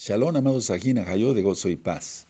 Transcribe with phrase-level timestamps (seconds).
[0.00, 2.28] Shalom, amados Sajín, Ajayó de gozo y paz.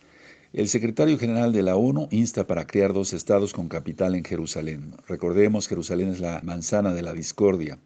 [0.53, 4.95] El secretario general de la ONU insta para crear dos estados con capital en Jerusalén.
[5.07, 7.77] Recordemos, Jerusalén es la manzana de la discordia.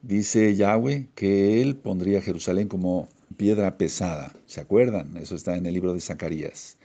[0.00, 4.32] Dice Yahweh que él pondría Jerusalén como piedra pesada.
[4.46, 5.14] ¿Se acuerdan?
[5.18, 6.78] Eso está en el libro de Zacarías.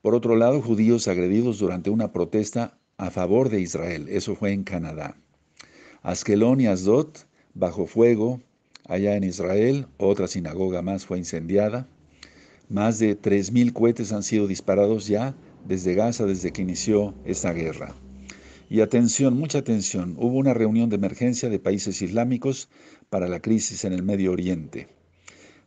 [0.00, 4.06] Por otro lado, judíos agredidos durante una protesta a favor de Israel.
[4.08, 5.16] Eso fue en Canadá.
[6.02, 7.08] Askelon y Asdod
[7.52, 8.40] bajo fuego
[8.88, 9.86] allá en Israel.
[9.98, 11.86] Otra sinagoga más fue incendiada.
[12.68, 15.34] Más de 3.000 cohetes han sido disparados ya
[15.66, 17.94] desde Gaza desde que inició esta guerra.
[18.68, 22.68] Y atención, mucha atención, hubo una reunión de emergencia de países islámicos
[23.08, 24.88] para la crisis en el Medio Oriente.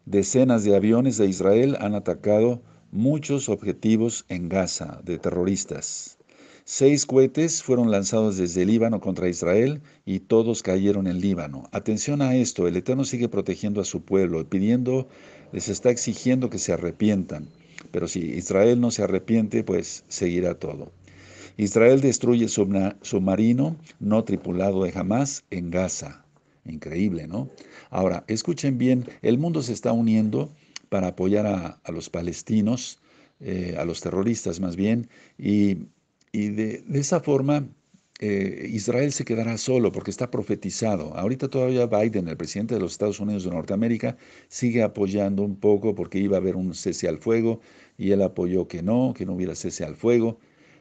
[0.06, 6.20] Decenas de aviones de Israel han atacado muchos objetivos en Gaza de terroristas.
[6.64, 11.64] Seis cohetes fueron lanzados desde Líbano contra Israel y todos cayeron en Líbano.
[11.72, 15.08] Atención a esto, el Eterno sigue protegiendo a su pueblo, pidiendo,
[15.52, 17.50] les está exigiendo que se arrepientan.
[17.92, 20.92] Pero si Israel no se arrepiente, pues seguirá todo.
[21.58, 26.24] Israel destruye submarino no tripulado de Hamas en Gaza.
[26.66, 27.50] Increíble, ¿no?
[27.90, 30.54] Ahora, escuchen bien, el mundo se está uniendo
[30.90, 33.00] para apoyar a, los palestinos,
[33.40, 35.88] eh, a los terroristas más bien, y
[36.32, 37.68] y de, esa forma
[38.20, 41.16] eh, Israel se quedará solo porque está profetizado.
[41.18, 45.96] Ahorita todavía Biden, el presidente de los Estados Unidos de Norteamérica, sigue apoyando un poco
[45.96, 47.62] porque iba a haber un cese al fuego
[47.98, 50.40] y él apoyó que no, que no hubiera cese al fuego.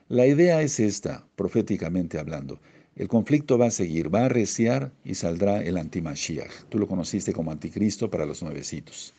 [0.09, 2.61] La idea es esta, proféticamente hablando.
[2.97, 6.65] El conflicto va a seguir, va a arreciar y saldrá el antimashiach.
[6.69, 9.15] Tú lo conociste como anticristo para los nuevecitos.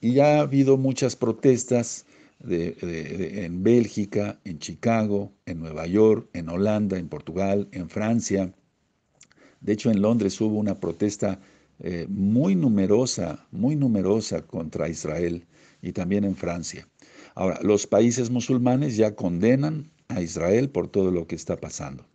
[0.00, 2.06] Y ya ha habido muchas protestas
[2.40, 8.54] en Bélgica, en Chicago, en Nueva York, en Holanda, en Portugal, en Francia.
[9.60, 11.40] De hecho, en Londres hubo una protesta
[11.80, 15.46] eh, muy numerosa, muy numerosa contra Israel
[15.82, 16.88] y también en Francia.
[17.34, 22.07] Ahora, los países musulmanes ya condenan a Israel por todo lo que está pasando.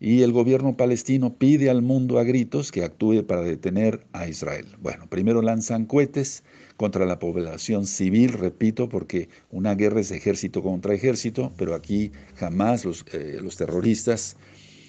[0.00, 4.66] Y el gobierno palestino pide al mundo a gritos que actúe para detener a Israel.
[4.80, 6.44] Bueno, primero lanzan cohetes
[6.76, 12.84] contra la población civil, repito, porque una guerra es ejército contra ejército, pero aquí jamás
[12.84, 14.36] los, eh, los terroristas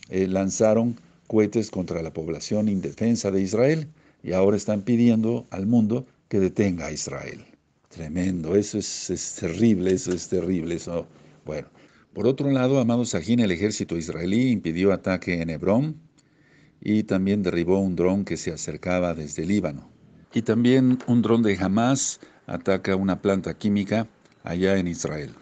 [0.09, 3.87] eh, lanzaron cohetes contra la población indefensa de Israel
[4.21, 7.43] y ahora están pidiendo al mundo que detenga a Israel.
[7.89, 11.07] Tremendo, eso es, es terrible, eso es terrible, eso,
[11.45, 11.67] bueno.
[12.13, 15.95] Por otro lado, Amado Sajín, el ejército israelí impidió ataque en Hebrón
[16.81, 19.89] y también derribó un dron que se acercaba desde Líbano.
[20.33, 24.07] Y también un dron de Hamas ataca una planta química
[24.43, 25.33] allá en Israel.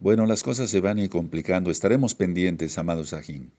[0.00, 1.70] Bueno, las cosas se van ir complicando.
[1.70, 3.52] Estaremos pendientes, Amado Sajín.